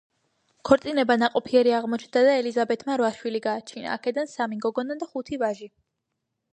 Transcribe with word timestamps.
ქორწინება 0.69 1.17
ნაყოფიერი 1.23 1.75
აღმოჩნდა 1.81 2.25
და 2.29 2.31
ელიზაბეთმა 2.39 2.97
რვა 3.03 3.11
ბავშვი 3.13 3.45
გააჩინა, 3.47 3.93
აქედან 4.01 4.35
სამი 4.35 4.61
გოგონა 4.67 5.03
და 5.05 5.11
ხუთი 5.15 5.45
ვაჟი. 5.47 5.75